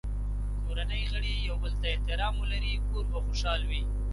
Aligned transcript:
که 0.53 0.59
کورنۍ 0.65 1.03
غړي 1.11 1.33
یو 1.47 1.55
بل 1.63 1.73
ته 1.81 1.87
احترام 1.93 2.33
ولري، 2.37 2.73
کور 2.89 3.05
به 3.11 3.19
خوشحال 3.25 3.61
وي. 3.69 3.81